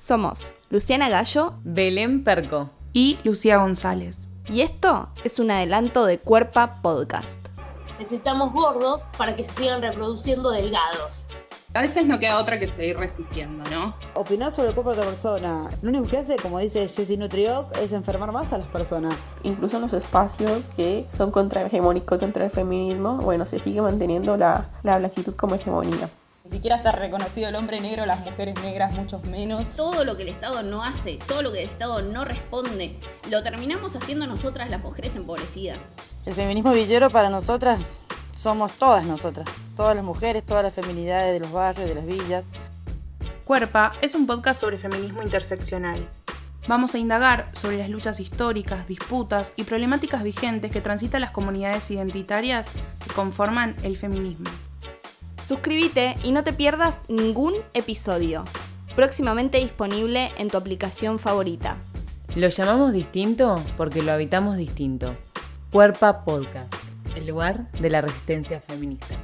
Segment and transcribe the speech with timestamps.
[0.00, 4.30] Somos Luciana Gallo Belén Perco y Lucía González.
[4.48, 7.38] Y esto es un adelanto de Cuerpa Podcast.
[7.98, 11.26] Necesitamos gordos para que se sigan reproduciendo delgados.
[11.74, 13.94] A veces no queda otra que seguir resistiendo, ¿no?
[14.14, 15.68] Opinar sobre el cuerpo de otra persona.
[15.82, 19.12] Lo único que hace, como dice Jessie Nutrioc, es enfermar más a las personas.
[19.42, 24.38] Incluso en los espacios que son contra hegemónicos contra el feminismo, bueno, se sigue manteniendo
[24.38, 26.08] la, la blanquitud como hegemonía.
[26.44, 29.66] Ni siquiera está reconocido el hombre negro, las mujeres negras muchos menos.
[29.76, 32.96] Todo lo que el Estado no hace, todo lo que el Estado no responde,
[33.28, 35.78] lo terminamos haciendo nosotras las mujeres empobrecidas.
[36.24, 37.98] El feminismo villero para nosotras
[38.42, 42.46] somos todas nosotras, todas las mujeres, todas las feminidades de los barrios, de las villas.
[43.44, 45.98] Cuerpa es un podcast sobre feminismo interseccional.
[46.68, 51.90] Vamos a indagar sobre las luchas históricas, disputas y problemáticas vigentes que transitan las comunidades
[51.90, 52.66] identitarias
[53.04, 54.48] que conforman el feminismo.
[55.50, 58.44] Suscríbete y no te pierdas ningún episodio.
[58.94, 61.76] Próximamente disponible en tu aplicación favorita.
[62.36, 65.12] Lo llamamos distinto porque lo habitamos distinto.
[65.72, 66.72] Cuerpa Podcast,
[67.16, 69.16] el lugar de la resistencia feminista.